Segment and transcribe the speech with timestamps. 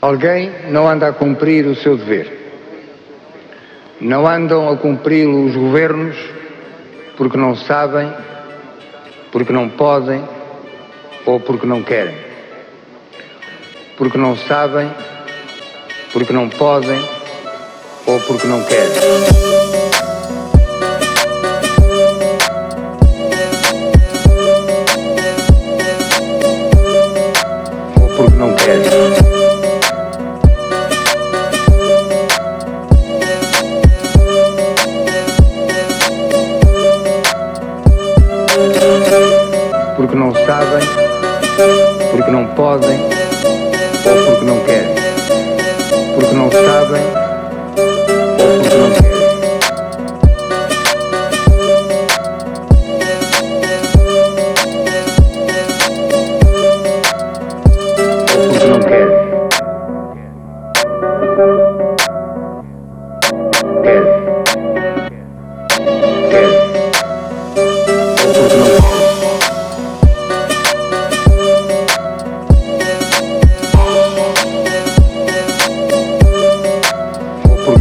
[0.00, 2.30] Alguém não anda a cumprir o seu dever.
[4.00, 6.16] Não andam a cumpri-lo os governos
[7.16, 8.12] porque não sabem,
[9.32, 10.22] porque não podem
[11.24, 12.14] ou porque não querem.
[13.96, 14.92] Porque não sabem,
[16.12, 17.02] porque não podem
[18.06, 18.90] ou porque não querem.
[27.98, 29.25] Ou porque não querem.
[39.96, 40.86] Porque não sabem,
[42.10, 43.00] porque não podem
[44.04, 44.94] ou porque não querem.
[46.14, 47.25] Porque não sabem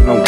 [0.03, 0.21] não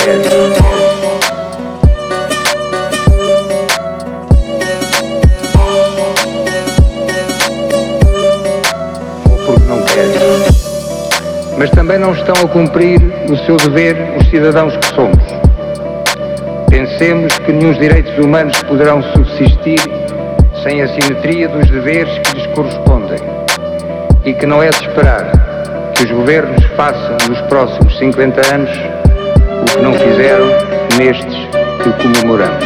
[9.47, 10.11] porque não querem.
[11.57, 15.23] Mas também não estão a cumprir o seu dever os cidadãos que somos.
[16.69, 19.79] Pensemos que nenhum direitos humanos poderão subsistir
[20.63, 23.19] sem a simetria dos deveres que lhes correspondem
[24.25, 25.31] e que não é de esperar
[25.95, 28.96] que os governos façam nos próximos 50 anos
[29.67, 30.47] o que não fizeram
[30.97, 31.35] nestes
[31.83, 32.63] que comemoramos.